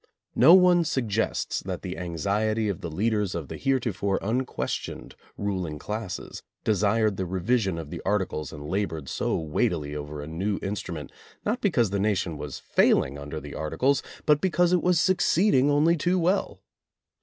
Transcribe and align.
No 0.33 0.55
one 0.55 0.83
suggests 0.83 1.59
that 1.59 1.83
the 1.83 1.95
anxiety 1.95 2.69
of 2.69 2.81
the 2.81 2.89
leaders 2.89 3.35
of 3.35 3.49
the 3.49 3.57
heretofore 3.57 4.17
unquestioned 4.23 5.15
ruling 5.37 5.77
classes 5.77 6.41
desired 6.63 7.17
the 7.17 7.25
revision 7.27 7.77
of 7.77 7.91
the 7.91 8.01
Articles 8.03 8.51
and 8.51 8.67
labored 8.67 9.07
so 9.07 9.37
weightily 9.37 9.95
over 9.95 10.19
a 10.19 10.25
new 10.27 10.57
instrument 10.63 11.11
not 11.45 11.61
because 11.61 11.91
the 11.91 11.99
nation 11.99 12.35
was 12.39 12.57
failing 12.57 13.19
un 13.19 13.29
der 13.29 13.39
the 13.39 13.53
Articles 13.53 14.01
but 14.25 14.41
because 14.41 14.73
it 14.73 14.81
was 14.81 14.99
succeeding 14.99 15.69
only 15.69 15.95
too 15.95 16.17
well. 16.17 16.61